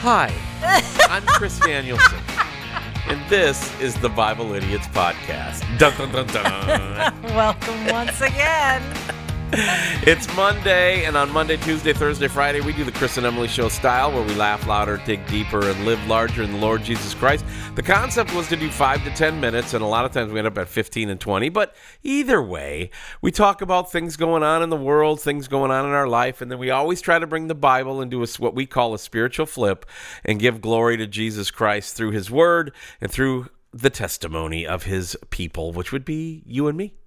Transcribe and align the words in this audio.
Hi, 0.00 0.32
I'm 1.10 1.24
Chris 1.26 1.58
Danielson, 1.58 2.20
and 3.08 3.28
this 3.28 3.58
is 3.80 3.96
the 3.96 4.08
Bible 4.08 4.52
Idiots 4.52 4.86
Podcast. 4.88 5.60
Dun, 5.76 5.92
dun, 5.98 6.12
dun, 6.12 6.26
dun. 6.28 7.22
Welcome 7.34 7.86
once 7.86 8.20
again. 8.20 8.80
it's 10.06 10.26
Monday, 10.36 11.06
and 11.06 11.16
on 11.16 11.32
Monday, 11.32 11.56
Tuesday, 11.56 11.94
Thursday, 11.94 12.28
Friday, 12.28 12.60
we 12.60 12.74
do 12.74 12.84
the 12.84 12.92
Chris 12.92 13.16
and 13.16 13.24
Emily 13.24 13.48
Show 13.48 13.70
style 13.70 14.12
where 14.12 14.22
we 14.22 14.34
laugh 14.34 14.66
louder, 14.66 15.00
dig 15.06 15.26
deeper, 15.26 15.70
and 15.70 15.86
live 15.86 16.06
larger 16.06 16.42
in 16.42 16.52
the 16.52 16.58
Lord 16.58 16.82
Jesus 16.82 17.14
Christ. 17.14 17.46
The 17.74 17.82
concept 17.82 18.34
was 18.34 18.46
to 18.48 18.56
do 18.56 18.68
five 18.70 19.02
to 19.04 19.10
10 19.10 19.40
minutes, 19.40 19.72
and 19.72 19.82
a 19.82 19.86
lot 19.86 20.04
of 20.04 20.12
times 20.12 20.30
we 20.32 20.38
end 20.38 20.48
up 20.48 20.58
at 20.58 20.68
15 20.68 21.08
and 21.08 21.18
20. 21.18 21.48
But 21.48 21.74
either 22.02 22.42
way, 22.42 22.90
we 23.22 23.32
talk 23.32 23.62
about 23.62 23.90
things 23.90 24.18
going 24.18 24.42
on 24.42 24.62
in 24.62 24.68
the 24.68 24.76
world, 24.76 25.18
things 25.18 25.48
going 25.48 25.70
on 25.70 25.86
in 25.86 25.92
our 25.92 26.08
life, 26.08 26.42
and 26.42 26.52
then 26.52 26.58
we 26.58 26.68
always 26.68 27.00
try 27.00 27.18
to 27.18 27.26
bring 27.26 27.46
the 27.46 27.54
Bible 27.54 28.02
into 28.02 28.22
a, 28.22 28.26
what 28.36 28.54
we 28.54 28.66
call 28.66 28.92
a 28.92 28.98
spiritual 28.98 29.46
flip 29.46 29.86
and 30.26 30.40
give 30.40 30.60
glory 30.60 30.98
to 30.98 31.06
Jesus 31.06 31.50
Christ 31.50 31.96
through 31.96 32.10
his 32.10 32.30
word 32.30 32.70
and 33.00 33.10
through 33.10 33.48
the 33.72 33.88
testimony 33.88 34.66
of 34.66 34.82
his 34.82 35.16
people, 35.30 35.72
which 35.72 35.90
would 35.90 36.04
be 36.04 36.42
you 36.44 36.68
and 36.68 36.76
me. 36.76 36.98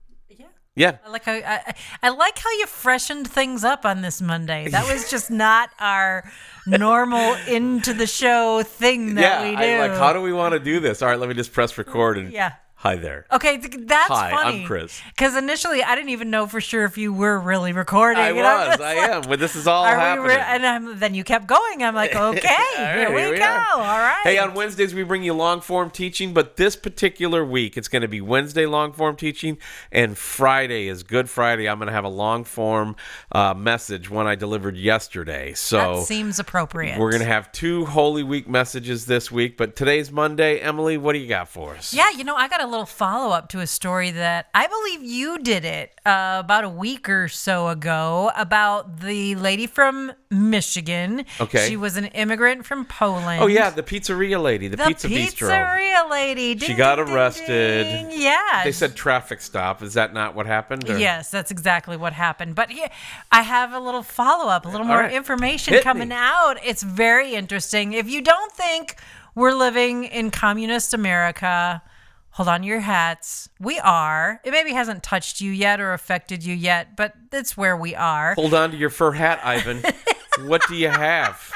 Yeah. 0.75 0.97
I 1.05 1.09
like 1.09 1.25
how 1.25 1.33
I, 1.33 1.73
I 2.01 2.09
like 2.09 2.37
how 2.39 2.49
you 2.51 2.65
freshened 2.65 3.29
things 3.29 3.63
up 3.63 3.85
on 3.85 4.01
this 4.01 4.21
Monday. 4.21 4.69
That 4.69 4.91
was 4.91 5.09
just 5.09 5.29
not 5.31 5.69
our 5.79 6.29
normal 6.65 7.35
into 7.47 7.93
the 7.93 8.07
show 8.07 8.63
thing 8.63 9.15
that 9.15 9.21
yeah, 9.21 9.43
we 9.43 9.55
do. 9.55 9.81
I, 9.81 9.87
like 9.87 9.97
how 9.97 10.13
do 10.13 10.21
we 10.21 10.31
want 10.31 10.53
to 10.53 10.59
do 10.59 10.79
this? 10.79 11.01
All 11.01 11.09
right, 11.09 11.19
let 11.19 11.27
me 11.27 11.35
just 11.35 11.51
press 11.51 11.77
record 11.77 12.17
and 12.17 12.31
yeah. 12.31 12.53
Hi 12.81 12.95
there. 12.95 13.27
Okay, 13.31 13.59
th- 13.59 13.85
that's 13.85 14.07
Hi, 14.07 14.31
funny. 14.31 14.61
I'm 14.61 14.65
Chris. 14.65 14.99
Because 15.09 15.35
initially, 15.35 15.83
I 15.83 15.93
didn't 15.93 16.09
even 16.09 16.31
know 16.31 16.47
for 16.47 16.59
sure 16.59 16.83
if 16.83 16.97
you 16.97 17.13
were 17.13 17.39
really 17.39 17.73
recording. 17.73 18.19
I 18.19 18.29
and 18.29 18.37
was. 18.37 18.81
I 18.81 18.95
like, 18.95 18.97
am. 18.97 19.21
But 19.29 19.39
this 19.39 19.55
is 19.55 19.67
all 19.67 19.85
happening. 19.85 20.25
re- 20.25 20.43
and 20.43 20.65
I'm, 20.65 20.97
then 20.97 21.13
you 21.13 21.23
kept 21.23 21.45
going. 21.45 21.83
I'm 21.83 21.93
like, 21.93 22.15
okay, 22.15 22.49
right, 22.49 22.97
here 22.97 23.13
we, 23.13 23.21
here 23.21 23.31
we 23.33 23.37
go. 23.37 23.45
are. 23.45 23.69
All 23.75 23.99
right. 23.99 24.21
Hey, 24.23 24.39
on 24.39 24.55
Wednesdays 24.55 24.95
we 24.95 25.03
bring 25.03 25.21
you 25.21 25.35
long 25.35 25.61
form 25.61 25.91
teaching, 25.91 26.33
but 26.33 26.57
this 26.57 26.75
particular 26.75 27.45
week 27.45 27.77
it's 27.77 27.87
going 27.87 28.01
to 28.01 28.07
be 28.07 28.19
Wednesday 28.19 28.65
long 28.65 28.93
form 28.93 29.15
teaching, 29.15 29.59
and 29.91 30.17
Friday 30.17 30.87
is 30.87 31.03
Good 31.03 31.29
Friday. 31.29 31.69
I'm 31.69 31.77
going 31.77 31.85
to 31.85 31.93
have 31.93 32.03
a 32.03 32.09
long 32.09 32.43
form 32.43 32.95
uh, 33.31 33.53
message, 33.53 34.09
one 34.09 34.25
I 34.25 34.33
delivered 34.33 34.75
yesterday. 34.75 35.53
So 35.53 35.97
that 35.97 36.05
seems 36.07 36.39
appropriate. 36.39 36.97
we're 36.97 37.11
going 37.11 37.21
to 37.21 37.27
have 37.27 37.51
two 37.51 37.85
Holy 37.85 38.23
Week 38.23 38.49
messages 38.49 39.05
this 39.05 39.31
week, 39.31 39.55
but 39.55 39.75
today's 39.75 40.11
Monday. 40.11 40.57
Emily, 40.57 40.97
what 40.97 41.13
do 41.13 41.19
you 41.19 41.27
got 41.27 41.47
for 41.47 41.75
us? 41.75 41.93
Yeah, 41.93 42.09
you 42.09 42.23
know, 42.23 42.35
I 42.35 42.47
got 42.47 42.63
a 42.63 42.70
little 42.71 42.85
follow 42.87 43.31
up 43.35 43.49
to 43.49 43.59
a 43.59 43.67
story 43.67 44.09
that 44.11 44.47
I 44.55 44.65
believe 44.67 45.03
you 45.03 45.37
did 45.39 45.63
it 45.65 45.91
uh, 46.05 46.37
about 46.43 46.63
a 46.63 46.69
week 46.69 47.07
or 47.09 47.27
so 47.27 47.67
ago 47.67 48.31
about 48.35 49.01
the 49.01 49.35
lady 49.35 49.67
from 49.67 50.13
Michigan. 50.31 51.25
Okay. 51.39 51.67
She 51.67 51.77
was 51.77 51.97
an 51.97 52.05
immigrant 52.05 52.65
from 52.65 52.85
Poland. 52.85 53.43
Oh 53.43 53.47
yeah, 53.47 53.69
the 53.69 53.83
pizzeria 53.83 54.41
lady, 54.41 54.67
the, 54.67 54.77
The 54.77 54.85
pizza 54.85 55.07
bistro. 55.07 55.49
pizzeria 55.49 56.09
lady. 56.09 56.55
Ding, 56.55 56.67
She 56.69 56.73
got 56.73 56.95
ding, 56.95 57.09
arrested. 57.13 57.83
ding. 57.83 58.21
Yeah. 58.21 58.61
They 58.63 58.71
said 58.71 58.95
traffic 58.95 59.41
stop. 59.41 59.83
Is 59.83 59.93
that 59.93 60.13
not 60.13 60.33
what 60.35 60.45
happened? 60.47 60.89
or- 60.89 60.97
Yes, 60.97 61.29
that's 61.29 61.51
exactly 61.51 61.97
what 61.97 62.13
happened. 62.13 62.55
But 62.55 62.71
here, 62.71 62.87
I 63.31 63.41
have 63.43 63.73
a 63.73 63.79
little 63.79 64.03
follow 64.03 64.49
up, 64.49 64.65
a 64.65 64.69
little 64.69 64.85
more 64.87 64.97
right. 64.99 65.11
information 65.13 65.73
Hit 65.75 65.83
coming 65.83 66.09
me. 66.09 66.15
out. 66.15 66.55
It's 66.63 66.83
very 66.83 67.35
interesting. 67.35 67.93
If 67.93 68.09
you 68.09 68.21
don't 68.21 68.51
think 68.53 68.95
we're 69.35 69.53
living 69.53 70.03
in 70.05 70.29
communist 70.31 70.93
America, 70.93 71.81
hold 72.31 72.49
on 72.49 72.61
to 72.61 72.67
your 72.67 72.79
hats. 72.81 73.49
We 73.59 73.79
are. 73.79 74.41
It 74.43 74.51
maybe 74.51 74.73
hasn't 74.73 75.03
touched 75.03 75.41
you 75.41 75.51
yet 75.51 75.79
or 75.79 75.93
affected 75.93 76.43
you 76.43 76.53
yet, 76.53 76.95
but 76.95 77.13
that's 77.29 77.55
where 77.55 77.75
we 77.77 77.95
are. 77.95 78.33
Hold 78.35 78.53
on 78.53 78.71
to 78.71 78.77
your 78.77 78.89
fur 78.89 79.11
hat, 79.11 79.39
Ivan. 79.43 79.83
what 80.45 80.61
do 80.67 80.75
you 80.75 80.89
have? 80.89 81.51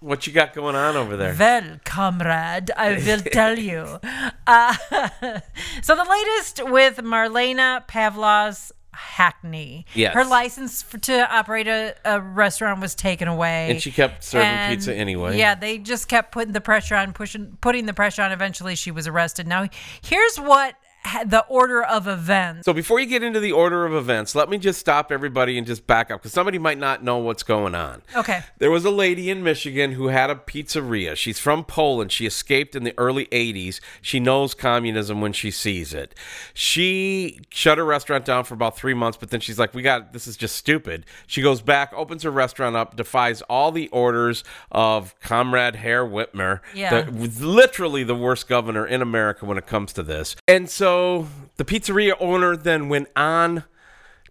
What 0.00 0.26
you 0.26 0.32
got 0.32 0.52
going 0.52 0.76
on 0.76 0.94
over 0.94 1.16
there? 1.16 1.34
Well, 1.38 1.80
comrade, 1.84 2.70
I 2.76 2.92
will 2.92 3.20
tell 3.32 3.58
you. 3.58 3.98
Uh, 4.46 4.74
so 5.82 5.96
the 5.96 6.04
latest 6.08 6.70
with 6.70 6.98
Marlena 6.98 7.86
Pavlos 7.88 8.72
Hackney. 9.16 9.86
Yes. 9.94 10.12
Her 10.12 10.26
license 10.26 10.82
for, 10.82 10.98
to 10.98 11.34
operate 11.34 11.66
a, 11.66 11.94
a 12.04 12.20
restaurant 12.20 12.82
was 12.82 12.94
taken 12.94 13.28
away. 13.28 13.70
And 13.70 13.80
she 13.80 13.90
kept 13.90 14.22
serving 14.22 14.46
And, 14.46 14.76
pizza 14.76 14.94
anyway. 14.94 15.38
Yeah, 15.38 15.54
they 15.54 15.78
just 15.78 16.06
kept 16.06 16.32
putting 16.32 16.52
the 16.52 16.60
pressure 16.60 16.96
on, 16.96 17.14
pushing, 17.14 17.56
putting 17.62 17.86
the 17.86 17.94
pressure 17.94 18.20
on. 18.20 18.30
Eventually, 18.30 18.74
she 18.74 18.90
was 18.90 19.06
arrested. 19.06 19.46
Now, 19.46 19.70
here's 20.02 20.36
what 20.36 20.74
ha- 20.74 20.85
the 21.26 21.44
order 21.48 21.82
of 21.82 22.08
events. 22.08 22.64
So 22.64 22.72
before 22.72 22.98
you 22.98 23.06
get 23.06 23.22
into 23.22 23.38
the 23.38 23.52
order 23.52 23.86
of 23.86 23.94
events, 23.94 24.34
let 24.34 24.48
me 24.48 24.58
just 24.58 24.80
stop 24.80 25.12
everybody 25.12 25.56
and 25.56 25.66
just 25.66 25.86
back 25.86 26.10
up 26.10 26.20
because 26.20 26.32
somebody 26.32 26.58
might 26.58 26.78
not 26.78 27.04
know 27.04 27.18
what's 27.18 27.44
going 27.44 27.74
on. 27.76 28.02
Okay. 28.14 28.42
There 28.58 28.70
was 28.72 28.84
a 28.84 28.90
lady 28.90 29.30
in 29.30 29.42
Michigan 29.44 29.92
who 29.92 30.08
had 30.08 30.30
a 30.30 30.34
pizzeria. 30.34 31.14
She's 31.16 31.38
from 31.38 31.64
Poland. 31.64 32.10
She 32.10 32.26
escaped 32.26 32.74
in 32.74 32.82
the 32.82 32.92
early 32.98 33.26
80s. 33.26 33.78
She 34.02 34.18
knows 34.18 34.52
communism 34.54 35.20
when 35.20 35.32
she 35.32 35.50
sees 35.52 35.94
it. 35.94 36.14
She 36.54 37.38
shut 37.50 37.78
her 37.78 37.84
restaurant 37.84 38.24
down 38.24 38.44
for 38.44 38.54
about 38.54 38.76
three 38.76 38.94
months, 38.94 39.16
but 39.16 39.30
then 39.30 39.40
she's 39.40 39.58
like, 39.58 39.74
We 39.74 39.82
got 39.82 40.12
this 40.12 40.26
is 40.26 40.36
just 40.36 40.56
stupid. 40.56 41.06
She 41.28 41.40
goes 41.40 41.60
back, 41.62 41.92
opens 41.94 42.24
her 42.24 42.30
restaurant 42.30 42.74
up, 42.74 42.96
defies 42.96 43.42
all 43.42 43.70
the 43.70 43.88
orders 43.88 44.42
of 44.72 45.18
Comrade 45.20 45.76
Herr 45.76 46.04
Whitmer, 46.04 46.60
Yeah. 46.74 47.02
the, 47.02 47.10
literally 47.46 48.02
the 48.02 48.16
worst 48.16 48.48
governor 48.48 48.84
in 48.86 49.02
America 49.02 49.44
when 49.46 49.56
it 49.56 49.66
comes 49.66 49.92
to 49.94 50.02
this. 50.02 50.34
And 50.48 50.68
so 50.68 50.95
the 51.56 51.64
pizzeria 51.64 52.14
owner 52.20 52.56
then 52.56 52.88
went 52.88 53.08
on 53.16 53.64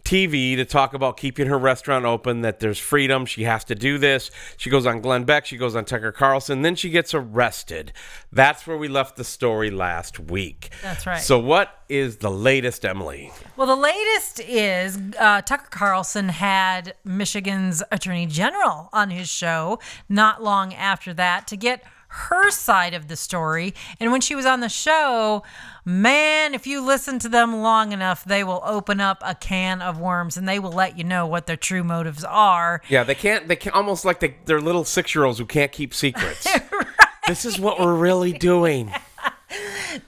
TV 0.06 0.54
to 0.54 0.64
talk 0.64 0.94
about 0.94 1.16
keeping 1.16 1.48
her 1.48 1.58
restaurant 1.58 2.04
open, 2.04 2.42
that 2.42 2.60
there's 2.60 2.78
freedom. 2.78 3.26
She 3.26 3.42
has 3.42 3.64
to 3.64 3.74
do 3.74 3.98
this. 3.98 4.30
She 4.56 4.70
goes 4.70 4.86
on 4.86 5.00
Glenn 5.00 5.24
Beck. 5.24 5.44
She 5.44 5.56
goes 5.56 5.74
on 5.74 5.84
Tucker 5.84 6.12
Carlson. 6.12 6.62
Then 6.62 6.76
she 6.76 6.90
gets 6.90 7.12
arrested. 7.12 7.92
That's 8.30 8.68
where 8.68 8.78
we 8.78 8.86
left 8.86 9.16
the 9.16 9.24
story 9.24 9.68
last 9.68 10.20
week. 10.20 10.70
That's 10.80 11.06
right. 11.06 11.20
So, 11.20 11.40
what 11.40 11.80
is 11.88 12.18
the 12.18 12.30
latest, 12.30 12.84
Emily? 12.84 13.32
Well, 13.56 13.66
the 13.66 13.74
latest 13.74 14.40
is 14.40 14.96
uh, 15.18 15.42
Tucker 15.42 15.68
Carlson 15.70 16.28
had 16.28 16.94
Michigan's 17.04 17.82
Attorney 17.90 18.26
General 18.26 18.88
on 18.92 19.10
his 19.10 19.28
show 19.28 19.80
not 20.08 20.40
long 20.40 20.72
after 20.72 21.12
that 21.14 21.48
to 21.48 21.56
get 21.56 21.82
her 22.08 22.50
side 22.50 22.94
of 22.94 23.08
the 23.08 23.16
story. 23.16 23.74
And 24.00 24.12
when 24.12 24.20
she 24.20 24.34
was 24.34 24.46
on 24.46 24.60
the 24.60 24.68
show, 24.68 25.42
man, 25.84 26.54
if 26.54 26.66
you 26.66 26.80
listen 26.80 27.18
to 27.20 27.28
them 27.28 27.62
long 27.62 27.92
enough, 27.92 28.24
they 28.24 28.44
will 28.44 28.62
open 28.64 29.00
up 29.00 29.22
a 29.24 29.34
can 29.34 29.82
of 29.82 29.98
worms 29.98 30.36
and 30.36 30.48
they 30.48 30.58
will 30.58 30.72
let 30.72 30.96
you 30.96 31.04
know 31.04 31.26
what 31.26 31.46
their 31.46 31.56
true 31.56 31.84
motives 31.84 32.24
are. 32.24 32.82
Yeah, 32.88 33.04
they 33.04 33.14
can't, 33.14 33.48
they 33.48 33.56
can 33.56 33.72
almost 33.72 34.04
like 34.04 34.20
they, 34.20 34.36
they're 34.44 34.60
little 34.60 34.84
six 34.84 35.14
year 35.14 35.24
olds 35.24 35.38
who 35.38 35.46
can't 35.46 35.72
keep 35.72 35.94
secrets. 35.94 36.46
This 37.26 37.44
is 37.44 37.58
what 37.58 37.80
we're 37.80 37.94
really 37.94 38.32
doing. 38.32 38.92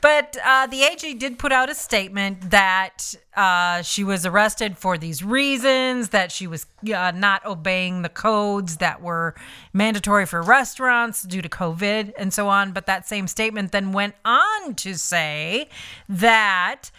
But 0.01 0.37
uh, 0.45 0.67
the 0.67 0.83
AG 0.83 1.15
did 1.15 1.39
put 1.39 1.53
out 1.53 1.69
a 1.69 1.75
statement 1.75 2.51
that 2.51 3.15
uh, 3.37 3.83
she 3.83 4.05
was 4.05 4.27
arrested 4.27 4.79
for 4.79 4.99
these 4.99 5.23
reasons, 5.23 6.11
that 6.11 6.33
she 6.33 6.47
was 6.47 6.67
uh, 6.95 7.13
not 7.15 7.45
obeying 7.45 8.03
the 8.03 8.09
codes 8.09 8.79
that 8.79 9.03
were 9.03 9.35
mandatory 9.73 10.27
for 10.27 10.43
restaurants 10.43 11.23
due 11.23 11.43
to 11.43 11.49
COVID 11.49 12.13
and 12.19 12.33
so 12.33 12.49
on. 12.49 12.73
But 12.73 12.87
that 12.87 13.07
same 13.07 13.27
statement 13.27 13.73
then 13.73 13.93
went 13.93 14.15
on 14.25 14.75
to 14.77 14.95
say 14.95 15.69
that. 16.09 16.91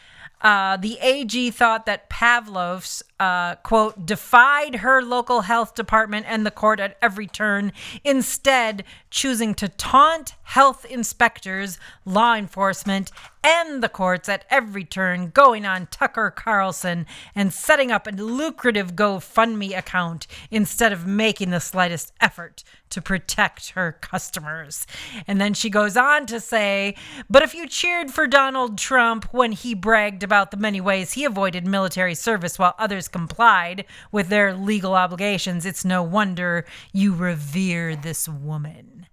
Uh, 0.42 0.78
the 0.78 0.98
AG 1.02 1.52
thought 1.52 1.86
that 1.86 2.10
Pavlos, 2.10 3.04
uh, 3.20 3.56
quote, 3.56 4.06
defied 4.06 4.76
her 4.76 5.02
local 5.02 5.42
health 5.42 5.76
department 5.76 6.26
and 6.30 6.46
the 6.46 6.52
court 6.52 6.80
at 6.80 6.98
every 7.02 7.28
turn, 7.28 7.72
instead, 8.04 8.84
choosing 9.10 9.54
to 9.56 9.68
taunt 9.68 10.36
health 10.44 10.86
inspectors, 10.86 11.78
law 12.06 12.36
enforcement, 12.36 13.12
and 13.44 13.82
the 13.82 13.90
courts 13.90 14.28
at 14.28 14.46
every 14.50 14.84
turn, 14.84 15.30
going 15.30 15.66
on 15.66 15.88
Tucker 15.88 16.32
Carlson 16.32 17.06
and 17.36 17.54
setting 17.54 17.92
up 17.92 18.08
a 18.08 18.12
lucrative 18.12 18.96
GoFundMe 18.96 19.78
account 19.78 20.28
instead 20.52 20.92
of 20.92 21.08
making 21.08 21.50
the 21.50 21.60
slightest 21.60 22.12
effort 22.20 22.64
to 22.90 23.02
protect 23.02 23.72
her 23.72 23.98
customers. 24.02 24.88
And 25.28 25.40
then 25.40 25.54
she 25.54 25.70
goes 25.70 25.96
on 25.96 26.26
to 26.28 26.40
say, 26.40 26.96
But 27.30 27.44
if 27.44 27.54
you 27.54 27.68
cheered 27.68 28.12
for 28.12 28.28
Donald 28.28 28.78
Trump 28.78 29.32
when 29.32 29.52
he 29.52 29.74
bragged 29.74 30.24
about 30.24 30.52
the 30.52 30.58
many 30.58 30.82
ways 30.82 31.14
he 31.14 31.24
avoided 31.24 31.68
military 31.68 32.16
service 32.16 32.58
while 32.58 32.76
others 32.78 33.08
complied 33.10 33.86
with 34.12 34.30
their 34.30 34.54
legal 34.54 34.96
obligations, 34.96 35.66
it's 35.66 35.84
no 35.84 36.02
wonder 36.02 36.66
you 36.94 37.14
revere 37.14 37.96
this 37.96 38.30
woman. 38.30 39.08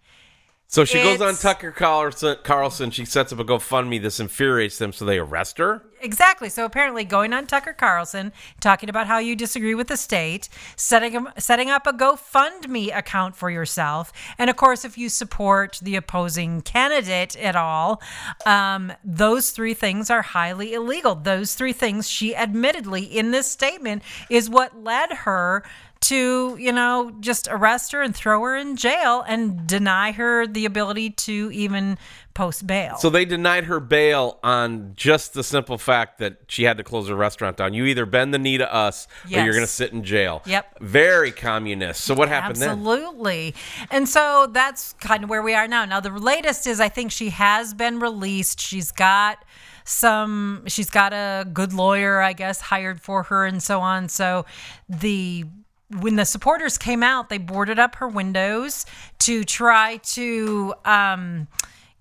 So 0.76 0.84
she 0.84 1.02
goes 1.02 1.22
on 1.22 1.36
Tucker 1.36 1.72
Carlson, 1.72 2.36
Carlson. 2.42 2.90
She 2.90 3.06
sets 3.06 3.32
up 3.32 3.38
a 3.38 3.44
GoFundMe. 3.46 4.02
This 4.02 4.20
infuriates 4.20 4.76
them, 4.76 4.92
so 4.92 5.06
they 5.06 5.16
arrest 5.16 5.56
her. 5.56 5.82
Exactly. 6.02 6.50
So 6.50 6.66
apparently, 6.66 7.02
going 7.02 7.32
on 7.32 7.46
Tucker 7.46 7.72
Carlson, 7.72 8.30
talking 8.60 8.90
about 8.90 9.06
how 9.06 9.16
you 9.16 9.34
disagree 9.34 9.74
with 9.74 9.88
the 9.88 9.96
state, 9.96 10.50
setting 10.76 11.28
setting 11.38 11.70
up 11.70 11.86
a 11.86 11.94
GoFundMe 11.94 12.94
account 12.94 13.36
for 13.36 13.48
yourself, 13.48 14.12
and 14.36 14.50
of 14.50 14.56
course, 14.56 14.84
if 14.84 14.98
you 14.98 15.08
support 15.08 15.80
the 15.80 15.96
opposing 15.96 16.60
candidate 16.60 17.36
at 17.36 17.56
all, 17.56 18.02
um, 18.44 18.92
those 19.02 19.52
three 19.52 19.72
things 19.72 20.10
are 20.10 20.20
highly 20.20 20.74
illegal. 20.74 21.14
Those 21.14 21.54
three 21.54 21.72
things, 21.72 22.06
she 22.06 22.36
admittedly 22.36 23.04
in 23.04 23.30
this 23.30 23.50
statement, 23.50 24.02
is 24.28 24.50
what 24.50 24.84
led 24.84 25.10
her 25.10 25.64
to, 26.00 26.56
you 26.58 26.72
know, 26.72 27.12
just 27.20 27.48
arrest 27.50 27.92
her 27.92 28.02
and 28.02 28.14
throw 28.14 28.42
her 28.42 28.56
in 28.56 28.76
jail 28.76 29.24
and 29.26 29.66
deny 29.66 30.12
her 30.12 30.46
the 30.46 30.64
ability 30.64 31.10
to 31.10 31.50
even 31.52 31.98
post 32.34 32.66
bail. 32.66 32.96
So 32.98 33.08
they 33.08 33.24
denied 33.24 33.64
her 33.64 33.80
bail 33.80 34.38
on 34.42 34.92
just 34.94 35.32
the 35.32 35.42
simple 35.42 35.78
fact 35.78 36.18
that 36.18 36.42
she 36.48 36.64
had 36.64 36.76
to 36.76 36.84
close 36.84 37.08
her 37.08 37.16
restaurant 37.16 37.56
down. 37.56 37.72
You 37.72 37.86
either 37.86 38.04
bend 38.04 38.34
the 38.34 38.38
knee 38.38 38.58
to 38.58 38.72
us 38.72 39.08
or 39.24 39.40
you're 39.40 39.54
going 39.54 39.64
to 39.64 39.66
sit 39.66 39.92
in 39.92 40.04
jail. 40.04 40.42
Yep. 40.44 40.80
Very 40.80 41.32
communist. 41.32 42.02
So 42.02 42.14
what 42.14 42.28
happened 42.28 42.56
then? 42.56 42.70
Absolutely. 42.70 43.54
And 43.90 44.08
so 44.08 44.48
that's 44.52 44.92
kind 44.94 45.24
of 45.24 45.30
where 45.30 45.42
we 45.42 45.54
are 45.54 45.66
now. 45.66 45.86
Now 45.86 46.00
the 46.00 46.10
latest 46.10 46.66
is 46.66 46.78
I 46.78 46.90
think 46.90 47.10
she 47.10 47.30
has 47.30 47.72
been 47.72 47.98
released. 48.00 48.60
She's 48.60 48.92
got 48.92 49.42
some 49.84 50.64
she's 50.66 50.90
got 50.90 51.12
a 51.12 51.46
good 51.52 51.72
lawyer, 51.72 52.20
I 52.20 52.32
guess, 52.32 52.60
hired 52.60 53.00
for 53.00 53.22
her 53.24 53.46
and 53.46 53.62
so 53.62 53.80
on. 53.80 54.08
So 54.08 54.44
the 54.88 55.44
when 55.90 56.16
the 56.16 56.24
supporters 56.24 56.78
came 56.78 57.02
out, 57.02 57.28
they 57.28 57.38
boarded 57.38 57.78
up 57.78 57.96
her 57.96 58.08
windows 58.08 58.86
to 59.20 59.44
try 59.44 59.98
to 59.98 60.74
um 60.84 61.48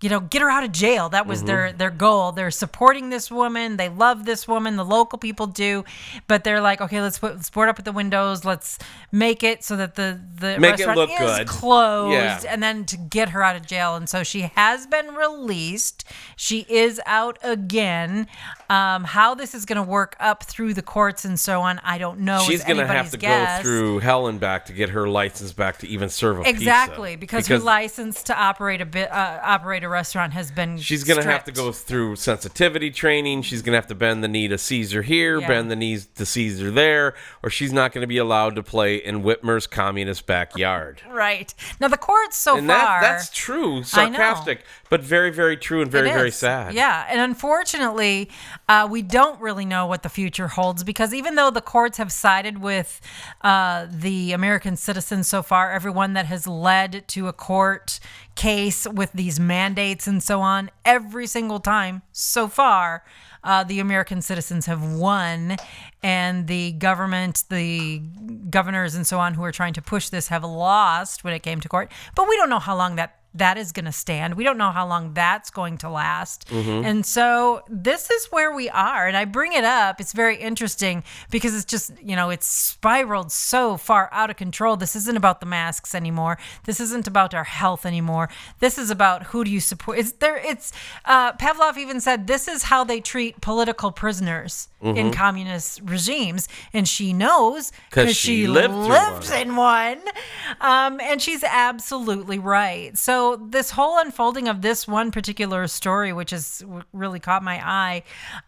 you 0.02 0.10
know, 0.10 0.20
get 0.20 0.42
her 0.42 0.50
out 0.50 0.64
of 0.64 0.72
jail. 0.74 1.10
That 1.10 1.26
was 1.26 1.44
their 1.46 1.72
their 1.72 1.90
goal. 1.90 2.32
They're 2.34 2.52
supporting 2.52 3.10
this 3.10 3.32
woman. 3.32 3.78
They 3.78 3.90
love 3.90 4.26
this 4.26 4.48
woman. 4.48 4.76
The 4.76 4.84
local 4.86 5.18
people 5.18 5.48
do, 5.48 5.86
but 6.28 6.44
they're 6.44 6.60
like, 6.62 6.82
okay, 6.82 7.02
let's 7.02 7.18
put 7.18 7.36
let's 7.36 7.50
board 7.50 7.70
up 7.70 7.80
at 7.80 7.86
the 7.86 7.92
windows. 7.94 8.44
Let's 8.44 8.78
make 9.12 9.42
it 9.42 9.64
so 9.64 9.78
that 9.78 9.96
the 9.96 10.20
the 10.38 10.60
Make 10.60 10.78
restaurant 10.78 11.10
is 11.10 11.18
good. 11.18 11.48
closed, 11.48 12.14
Yeah. 12.14 12.42
and 12.54 12.62
then 12.62 12.86
to 12.86 12.98
get 12.98 13.30
her 13.30 13.42
out 13.42 13.56
of 13.56 13.66
jail. 13.66 13.96
And 13.96 14.10
so 14.10 14.24
she 14.24 14.42
has 14.42 14.86
been 14.86 15.16
released. 15.16 16.04
She 16.36 16.66
is 16.70 17.00
out 17.06 17.40
again. 17.42 18.28
Um, 18.70 19.04
how 19.04 19.36
this 19.36 19.54
is 19.54 19.64
going 19.66 19.78
to 19.78 19.84
work 19.90 20.16
up 20.20 20.44
through 20.44 20.74
the 20.74 20.82
courts 20.82 21.24
and 21.24 21.40
so 21.40 21.62
on, 21.62 21.80
I 21.84 22.00
don't 22.00 22.22
know. 22.22 22.40
She's 22.40 22.64
going 22.64 22.78
to 22.78 22.88
have 22.88 23.12
to 23.12 23.18
guess. 23.18 23.60
go 23.60 23.64
through 23.64 24.00
hell 24.00 24.28
and 24.28 24.40
back 24.40 24.66
to 24.66 24.74
get 24.74 24.90
her 24.90 25.08
license 25.08 25.54
back 25.54 25.78
to 25.80 25.88
even 25.88 26.10
serve 26.10 26.40
a 26.40 26.44
pizza. 26.44 26.58
Exactly, 26.58 27.16
because, 27.16 27.46
her 27.48 27.60
license 27.60 28.24
to 28.24 28.36
operate 28.36 28.82
a 28.82 28.86
bit 28.86 29.12
uh, 29.12 29.40
operate 29.44 29.84
a 29.86 29.90
restaurant 29.90 30.34
has 30.34 30.52
been. 30.52 30.78
She's 30.78 31.04
going 31.06 31.22
to 31.22 31.26
have 31.30 31.46
to 31.46 31.52
go 31.54 31.72
through 31.72 32.18
sensitivity 32.18 32.92
training. 32.92 33.44
She's 33.44 33.62
going 33.62 33.72
to 33.72 33.78
have 33.78 33.88
to 33.88 33.96
bend 33.96 34.24
the 34.24 34.28
knee 34.28 34.50
to 34.50 34.58
Caesar 34.58 35.02
here, 35.02 35.40
Yeah. 35.40 35.48
bend 35.48 35.72
the 35.72 35.76
knees 35.78 36.08
to 36.16 36.26
Caesar 36.26 36.70
there, 36.72 37.14
or 37.42 37.50
she's 37.50 37.72
not 37.72 37.94
going 37.94 38.02
to 38.02 38.08
be 38.08 38.18
allowed 38.18 38.56
to 38.56 38.64
play 38.64 38.98
in 38.98 39.24
Whitmer's 39.24 39.68
communist 39.68 40.26
backyard. 40.26 41.02
Right 41.10 41.54
now, 41.80 41.88
the 41.88 41.98
courts 41.98 42.36
so 42.36 42.58
And 42.58 42.68
far. 42.68 42.76
that, 42.78 43.02
that's 43.02 43.30
true, 43.30 43.84
sarcastic, 43.84 44.64
but 44.90 45.02
very, 45.02 45.32
very 45.32 45.56
true 45.58 45.82
and 45.82 45.90
very, 45.90 46.10
very 46.10 46.32
sad. 46.32 46.74
Yeah, 46.74 47.06
and 47.10 47.22
unfortunately, 47.22 48.30
uh, 48.68 48.88
we 48.90 49.02
don't 49.02 49.40
really 49.40 49.66
know 49.66 49.86
what 49.86 50.04
the 50.04 50.10
future 50.10 50.50
holds 50.50 50.84
because 50.84 51.14
even 51.14 51.36
though 51.36 51.50
the 51.52 51.62
courts 51.62 51.98
have 51.98 52.12
sided 52.12 52.58
with 52.60 53.00
uh, 53.42 53.88
the 53.90 54.34
American 54.34 54.76
citizens 54.76 55.28
so 55.28 55.42
far, 55.42 55.72
everyone 55.72 56.14
that 56.14 56.26
has 56.26 56.48
led 56.48 57.08
to 57.10 57.28
a 57.28 57.34
court 57.34 58.00
case 58.36 58.86
with 58.88 59.12
these 59.14 59.40
mandates 59.40 60.08
and 60.08 60.22
so 60.22 60.42
on, 60.42 60.70
every 60.84 61.28
single 61.28 61.60
time 61.60 62.02
so 62.12 62.48
far. 62.48 63.04
Uh, 63.44 63.64
the 63.64 63.80
American 63.80 64.22
citizens 64.22 64.66
have 64.66 64.84
won, 64.84 65.56
and 66.02 66.48
the 66.48 66.72
government, 66.74 67.44
the 67.50 68.00
governors, 68.50 68.96
and 68.96 69.06
so 69.06 69.20
on, 69.20 69.36
who 69.36 69.44
are 69.44 69.52
trying 69.52 69.74
to 69.74 69.82
push 69.82 70.10
this, 70.10 70.30
have 70.30 70.44
lost 70.44 71.24
when 71.24 71.34
it 71.34 71.44
came 71.44 71.60
to 71.62 71.70
court. 71.70 71.92
But 72.16 72.28
we 72.28 72.36
don't 72.38 72.50
know 72.50 72.60
how 72.60 72.76
long 72.76 72.96
that 72.96 73.20
that 73.36 73.58
is 73.58 73.72
going 73.72 73.86
to 73.86 73.92
stand. 73.92 74.36
We 74.36 74.44
don't 74.44 74.58
know 74.58 74.72
how 74.72 74.88
long 74.88 75.14
that's 75.14 75.50
going 75.50 75.78
to 75.80 75.90
last. 75.90 76.50
And 76.86 77.06
so 77.06 77.64
this 77.70 78.10
is 78.10 78.28
where 78.28 78.54
we 78.54 78.70
are. 78.70 79.08
And 79.08 79.16
I 79.18 79.26
bring 79.26 79.54
it 79.54 79.64
up. 79.64 80.00
It's 80.00 80.14
very 80.14 80.38
interesting 80.38 81.04
because 81.30 81.56
it's 81.56 81.66
just, 81.66 81.92
you 82.02 82.16
know, 82.16 82.30
it's 82.30 82.48
spiraled 82.48 83.32
so 83.32 83.78
far 83.78 84.10
out 84.12 84.30
of 84.30 84.38
control. 84.38 84.78
This 84.78 84.96
isn't 84.96 85.18
about 85.18 85.40
the 85.40 85.46
masks 85.46 85.94
anymore. 85.94 86.38
This 86.64 86.80
isn't 86.80 87.08
about 87.08 87.34
our 87.34 87.44
health 87.44 87.86
anymore. 87.86 88.30
This 88.60 88.78
is 88.78 88.90
about 88.90 89.24
who 89.24 89.44
do 89.44 89.52
you 89.52 89.60
support. 89.60 90.00
It's 90.00 90.14
there. 90.14 90.38
It's 90.38 90.72
uh, 91.06 91.34
Pavlos 91.34 91.78
even 91.78 92.00
said 92.00 92.28
this 92.28 92.48
is 92.48 92.64
how 92.64 92.84
they 92.84 93.02
treat 93.02 93.42
political 93.42 93.92
prisoners 93.92 94.70
in 94.82 95.12
communist 95.12 95.82
regimes. 95.84 96.48
And 96.72 96.88
she 96.88 97.12
knows 97.12 97.72
because 97.90 98.16
she 98.16 98.42
she, 98.42 98.48
lived 98.48 98.74
lived 98.74 99.30
one. 99.30 99.42
in 99.42 99.56
one. 99.56 100.00
Um, 100.62 101.00
and 101.00 101.22
she's 101.22 101.44
absolutely 101.44 102.40
right. 102.40 102.98
So, 102.98 103.36
this 103.36 103.72
whole 103.72 103.98
unfolding 104.00 104.48
of 104.48 104.62
this 104.62 104.88
one 104.88 105.12
particular 105.12 105.68
story, 105.68 106.14
which 106.14 106.32
has 106.32 106.64
really 106.94 107.20
caught 107.20 107.44
my 107.44 107.62
eye, 107.66 108.04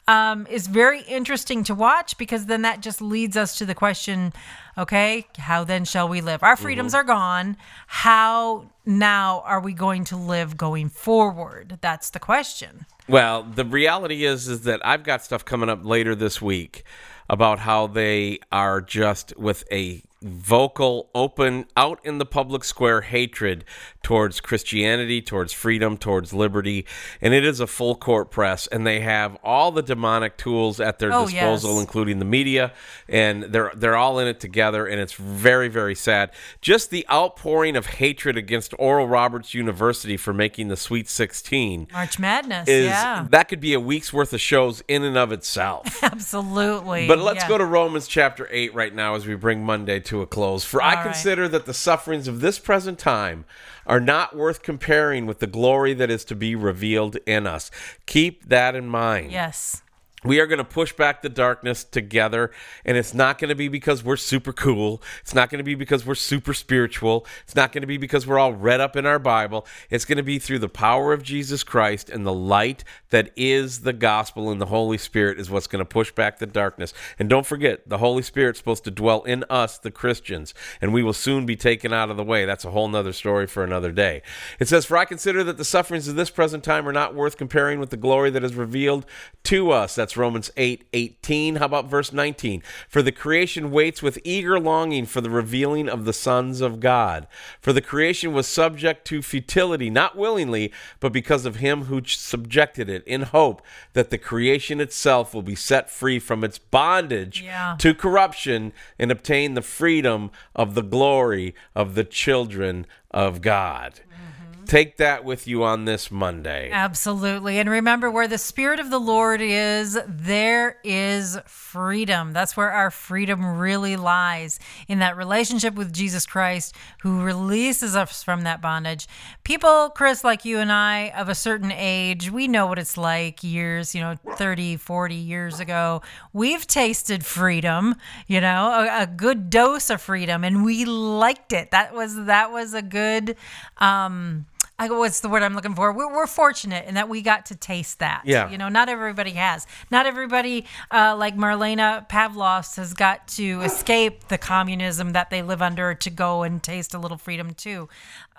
um, 0.07 0.47
is 0.47 0.67
very 0.67 1.01
interesting 1.01 1.63
to 1.65 1.75
watch 1.75 2.17
because 2.17 2.45
then 2.45 2.61
that 2.63 2.81
just 2.81 3.01
leads 3.01 3.37
us 3.37 3.57
to 3.57 3.65
the 3.65 3.75
question 3.75 4.33
okay, 4.77 5.25
how 5.39 5.63
then 5.63 5.83
shall 5.85 6.07
we 6.07 6.21
live? 6.21 6.43
Our 6.43 6.55
freedoms 6.55 6.93
Mm-hmm. 6.93 6.99
are 6.99 7.03
gone. 7.03 7.57
How 7.87 8.69
now 8.85 9.41
are 9.45 9.59
we 9.59 9.73
going 9.73 10.03
to 10.05 10.15
live 10.15 10.55
going 10.55 10.89
forward? 10.89 11.79
That's 11.81 12.11
the 12.11 12.19
question. 12.19 12.85
Well, 13.09 13.41
the 13.43 13.65
reality 13.65 14.23
is 14.23 14.47
is 14.47 14.61
that 14.61 14.85
I've 14.85 15.03
got 15.03 15.23
stuff 15.23 15.43
coming 15.43 15.69
up 15.69 15.83
later 15.83 16.13
this 16.13 16.41
week 16.41 16.83
about 17.29 17.59
how 17.59 17.87
they 17.87 18.39
are 18.51 18.79
just 18.79 19.35
with 19.37 19.63
a 19.71 20.03
vocal, 20.21 21.09
open, 21.13 21.65
out 21.75 21.99
in 22.03 22.17
the 22.17 22.25
public 22.25 22.63
square 22.63 23.01
hatred 23.01 23.63
towards 24.01 24.39
Christianity, 24.39 25.21
towards 25.21 25.51
freedom, 25.53 25.97
towards 25.97 26.33
liberty, 26.33 26.85
and 27.21 27.33
it 27.33 27.43
is 27.45 27.59
a 27.59 27.67
full 27.67 27.95
court 27.95 28.31
press, 28.31 28.67
and 28.67 28.87
they 28.87 29.01
have 29.01 29.37
all 29.43 29.71
the 29.71 29.81
demonic 29.81 30.37
tools 30.37 30.79
at 30.79 30.99
their 30.99 31.11
Oh, 31.13 31.25
disposal, 31.27 31.73
yes. 31.75 31.81
including 31.81 32.19
the 32.19 32.25
media, 32.25 32.73
and 33.09 33.43
they're 33.43 33.71
they're 33.75 33.95
all 33.97 34.19
in 34.19 34.27
it 34.27 34.39
together, 34.39 34.85
and 34.85 34.99
it's 34.99 35.13
very 35.13 35.67
very 35.67 35.95
sad. 35.95 36.31
Just 36.61 36.89
the 36.89 37.05
outpouring 37.11 37.75
of 37.75 37.85
hatred 37.85 38.37
against 38.37 38.73
Oral 38.79 39.07
Roberts 39.07 39.53
University 39.53 40.17
for 40.17 40.33
making 40.33 40.69
the 40.69 40.77
Sweet 40.77 41.07
Sixteen 41.09 41.87
March 41.91 42.17
Madness. 42.19 42.67
is 42.67 42.85
yeah. 42.87 43.27
that 43.29 43.49
could 43.49 43.59
be 43.59 43.73
a 43.73 43.79
week's 43.79 44.13
worth 44.13 44.33
of 44.33 44.41
shows 44.41 44.81
in 44.87 45.03
and 45.03 45.17
of 45.17 45.31
itself. 45.31 46.01
Absolutely. 46.03 47.07
But 47.07 47.19
let's 47.19 47.43
Yeah. 47.43 47.49
go 47.49 47.57
to 47.57 47.65
Romans 47.65 48.07
chapter 48.07 48.47
8 48.51 48.73
right 48.73 48.93
now 48.93 49.15
as 49.15 49.25
we 49.27 49.35
bring 49.35 49.63
Monday 49.63 49.99
to 50.07 50.21
a 50.21 50.27
close. 50.27 50.63
For 50.63 50.81
I 50.81 50.89
All 50.89 50.95
right. 50.95 51.03
consider 51.03 51.47
that 51.47 51.65
the 51.65 51.73
sufferings 51.73 52.27
of 52.27 52.41
this 52.41 52.59
present 52.59 52.99
time 52.99 53.45
are 53.85 53.99
not 53.99 54.35
worth 54.35 54.61
comparing 54.61 55.25
with 55.25 55.39
the 55.39 55.47
glory 55.47 55.93
that 55.93 56.09
is 56.09 56.25
to 56.25 56.35
be 56.35 56.55
revealed 56.55 57.17
in 57.25 57.47
us. 57.47 57.71
Keep 58.05 58.49
that 58.49 58.75
in 58.75 58.87
mind. 58.87 59.31
Yes. 59.31 59.81
We 60.23 60.39
are 60.39 60.47
going 60.47 60.57
to 60.57 60.63
push 60.63 60.93
back 60.93 61.21
the 61.21 61.29
darkness 61.29 61.83
together, 61.83 62.49
and 62.83 62.97
it's 62.97 63.13
not 63.13 63.37
going 63.37 63.49
to 63.49 63.55
be 63.55 63.67
because 63.67 64.03
we're 64.03 64.17
super 64.17 64.51
cool. 64.51 64.99
It's 65.21 65.35
not 65.35 65.51
going 65.51 65.59
to 65.59 65.63
be 65.63 65.75
because 65.75 66.07
we're 66.07 66.15
super 66.15 66.55
spiritual. 66.55 67.27
It's 67.43 67.55
not 67.55 67.71
going 67.71 67.81
to 67.81 67.87
be 67.87 67.97
because 67.97 68.25
we're 68.25 68.39
all 68.39 68.53
read 68.53 68.81
up 68.81 68.95
in 68.95 69.05
our 69.05 69.19
Bible. 69.19 69.67
It's 69.91 70.05
going 70.05 70.17
to 70.17 70.23
be 70.23 70.39
through 70.39 70.57
the 70.57 70.69
power 70.69 71.13
of 71.13 71.21
Jesus 71.21 71.63
Christ 71.63 72.09
and 72.09 72.25
the 72.25 72.33
light 72.33 72.83
that 73.11 73.29
is 73.35 73.81
the 73.81 73.93
gospel 73.93 74.49
and 74.49 74.59
the 74.59 74.65
Holy 74.65 74.97
Spirit 74.97 75.39
is 75.39 75.51
what's 75.51 75.67
going 75.67 75.79
to 75.79 75.85
push 75.85 76.11
back 76.11 76.39
the 76.39 76.47
darkness. 76.47 76.95
And 77.19 77.29
don't 77.29 77.45
forget, 77.45 77.87
the 77.87 77.99
Holy 77.99 78.23
Spirit's 78.23 78.57
supposed 78.57 78.85
to 78.85 78.91
dwell 78.91 79.21
in 79.21 79.45
us, 79.51 79.77
the 79.77 79.91
Christians, 79.91 80.55
and 80.81 80.93
we 80.93 81.03
will 81.03 81.13
soon 81.13 81.45
be 81.45 81.55
taken 81.55 81.93
out 81.93 82.09
of 82.09 82.17
the 82.17 82.23
way. 82.23 82.43
That's 82.45 82.65
a 82.65 82.71
whole 82.71 82.87
nother 82.87 83.13
story 83.13 83.45
for 83.45 83.63
another 83.63 83.91
day. 83.91 84.23
It 84.59 84.67
says, 84.67 84.83
For 84.83 84.97
I 84.97 85.05
consider 85.05 85.43
that 85.43 85.57
the 85.57 85.63
sufferings 85.63 86.07
of 86.07 86.15
this 86.15 86.31
present 86.31 86.63
time 86.63 86.87
are 86.87 86.93
not 86.93 87.13
worth 87.13 87.37
comparing 87.37 87.79
with 87.79 87.91
the 87.91 87.97
glory 87.97 88.31
that 88.31 88.43
is 88.43 88.55
revealed 88.55 89.05
to 89.43 89.69
us. 89.69 89.93
That's 89.93 90.06
Romans 90.15 90.51
8 90.55 90.87
18. 90.93 91.55
How 91.57 91.65
about 91.65 91.89
verse 91.89 92.13
19? 92.13 92.61
For 92.87 93.01
the 93.01 93.11
creation 93.11 93.71
waits 93.71 94.01
with 94.01 94.19
eager 94.23 94.59
longing 94.59 95.05
for 95.05 95.19
the 95.19 95.29
revealing 95.29 95.89
of 95.89 96.05
the 96.05 96.13
sons 96.13 96.61
of 96.61 96.79
God. 96.79 97.27
For 97.59 97.73
the 97.73 97.81
creation 97.81 98.31
was 98.31 98.47
subject 98.47 99.05
to 99.07 99.21
futility, 99.21 99.89
not 99.89 100.15
willingly, 100.15 100.71
but 100.99 101.11
because 101.11 101.45
of 101.45 101.57
him 101.57 101.85
who 101.85 102.01
subjected 102.05 102.89
it, 102.89 103.03
in 103.05 103.23
hope 103.23 103.61
that 103.93 104.11
the 104.11 104.17
creation 104.17 104.79
itself 104.79 105.33
will 105.33 105.41
be 105.41 105.55
set 105.55 105.89
free 105.89 106.19
from 106.19 106.43
its 106.43 106.59
bondage 106.59 107.41
Yeah. 107.41 107.75
to 107.79 107.93
corruption 107.95 108.71
and 108.99 109.11
obtain 109.11 109.55
the 109.55 109.61
freedom 109.61 110.29
of 110.55 110.75
the 110.75 110.83
glory 110.83 111.55
of 111.75 111.95
the 111.95 112.03
children 112.03 112.85
of 113.11 113.41
God. 113.41 114.01
Mm. 114.11 114.26
Take 114.67 114.97
that 114.97 115.23
with 115.23 115.47
you 115.47 115.63
on 115.63 115.85
this 115.85 116.11
Monday. 116.11 116.69
Absolutely. 116.71 117.57
And 117.57 117.69
remember, 117.69 118.11
where 118.11 118.27
the 118.27 118.37
Spirit 118.37 118.81
of 118.81 118.89
the 118.89 118.99
Lord 118.99 119.39
is, 119.41 119.97
there 120.05 120.77
is 120.83 121.37
freedom. 121.45 122.33
That's 122.33 122.57
where 122.57 122.71
our 122.71 122.91
freedom 122.91 123.57
really 123.57 123.95
lies 123.95 124.59
in 124.89 124.99
that 124.99 125.15
relationship 125.15 125.75
with 125.75 125.93
Jesus 125.93 126.25
Christ, 126.25 126.75
who 127.01 127.21
releases 127.21 127.95
us 127.95 128.23
from 128.23 128.41
that 128.43 128.61
bondage. 128.61 129.07
People, 129.43 129.89
Chris, 129.89 130.23
like 130.23 130.43
you 130.43 130.59
and 130.59 130.71
I, 130.71 131.13
of 131.15 131.29
a 131.29 131.35
certain 131.35 131.71
age, 131.71 132.29
we 132.29 132.49
know 132.49 132.67
what 132.67 132.77
it's 132.77 132.97
like 132.97 133.43
years, 133.43 133.95
you 133.95 134.01
know, 134.01 134.15
30, 134.35 134.75
40 134.75 135.15
years 135.15 135.61
ago. 135.61 136.01
We've 136.33 136.67
tasted 136.67 137.25
freedom, 137.25 137.95
you 138.27 138.41
know, 138.41 138.71
a, 138.71 139.03
a 139.03 139.07
good 139.07 139.49
dose 139.49 139.89
of 139.89 140.01
freedom, 140.01 140.43
and 140.43 140.65
we 140.65 140.83
liked 140.83 141.53
it. 141.53 141.71
That 141.71 141.93
was, 141.93 142.25
that 142.25 142.51
was 142.51 142.73
a 142.73 142.81
good, 142.81 143.37
um, 143.77 144.45
I 144.79 144.87
go, 144.87 144.99
what's 144.99 145.21
the 145.21 145.29
word 145.29 145.41
I'm 145.41 145.55
looking 145.55 145.73
for? 145.73 145.91
We're, 145.91 146.13
we're 146.13 146.27
fortunate 146.27 146.85
in 146.85 146.93
that 146.93 147.09
we 147.09 147.23
got 147.23 147.47
to 147.47 147.55
taste 147.55 147.97
that. 147.97 148.21
Yeah. 148.25 148.47
You 148.51 148.59
know, 148.59 148.69
not 148.69 148.89
everybody 148.89 149.31
has. 149.31 149.65
Not 149.89 150.05
everybody, 150.05 150.65
uh, 150.91 151.15
like 151.17 151.35
Marlena 151.35 152.07
Pavlos, 152.07 152.75
has 152.75 152.93
got 152.93 153.27
to 153.29 153.61
escape 153.61 154.27
the 154.27 154.37
communism 154.37 155.13
that 155.13 155.31
they 155.31 155.41
live 155.41 155.63
under 155.63 155.95
to 155.95 156.09
go 156.11 156.43
and 156.43 156.61
taste 156.61 156.93
a 156.93 156.99
little 156.99 157.17
freedom 157.17 157.55
too. 157.55 157.89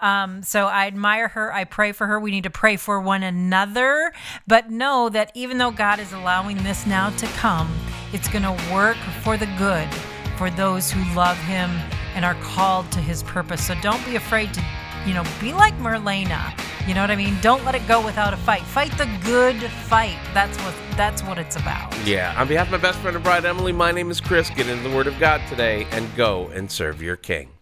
Um, 0.00 0.44
so 0.44 0.66
I 0.66 0.86
admire 0.86 1.26
her. 1.26 1.52
I 1.52 1.64
pray 1.64 1.90
for 1.90 2.06
her. 2.06 2.20
We 2.20 2.30
need 2.30 2.44
to 2.44 2.50
pray 2.50 2.76
for 2.76 3.00
one 3.00 3.24
another, 3.24 4.12
but 4.46 4.70
know 4.70 5.08
that 5.08 5.32
even 5.34 5.58
though 5.58 5.72
God 5.72 5.98
is 5.98 6.12
allowing 6.12 6.62
this 6.62 6.86
now 6.86 7.10
to 7.16 7.26
come, 7.26 7.68
it's 8.12 8.28
going 8.28 8.44
to 8.44 8.72
work 8.72 8.96
for 9.24 9.36
the 9.36 9.48
good 9.58 9.88
for 10.36 10.50
those 10.50 10.88
who 10.88 11.02
love 11.16 11.36
Him 11.38 11.68
and 12.14 12.24
are 12.24 12.36
called 12.36 12.90
to 12.92 13.00
His 13.00 13.24
purpose. 13.24 13.66
So 13.66 13.74
don't 13.82 14.04
be 14.06 14.14
afraid 14.14 14.54
to 14.54 14.64
you 15.08 15.14
know, 15.14 15.24
be 15.40 15.54
like 15.54 15.76
Marlena. 15.78 16.52
You 16.86 16.94
know 16.94 17.00
what 17.00 17.10
I 17.10 17.16
mean? 17.16 17.36
Don't 17.40 17.64
let 17.64 17.74
it 17.74 17.86
go 17.88 18.04
without 18.04 18.34
a 18.34 18.36
fight. 18.36 18.62
Fight 18.62 18.96
the 18.98 19.08
good 19.24 19.62
fight. 19.62 20.18
That's 20.34 20.56
what 20.58 20.74
that's 20.96 21.22
what 21.22 21.38
it's 21.38 21.56
about. 21.56 21.94
Yeah. 22.06 22.34
On 22.40 22.46
behalf 22.46 22.66
of 22.66 22.72
my 22.72 22.78
best 22.78 22.98
friend 23.00 23.16
and 23.16 23.24
bride 23.24 23.44
Emily, 23.44 23.72
my 23.72 23.90
name 23.90 24.10
is 24.10 24.20
Chris. 24.20 24.50
Get 24.50 24.68
into 24.68 24.88
the 24.88 24.94
Word 24.94 25.06
of 25.06 25.18
God 25.18 25.40
today 25.48 25.86
and 25.92 26.14
go 26.14 26.48
and 26.48 26.70
serve 26.70 27.02
your 27.02 27.16
King. 27.16 27.57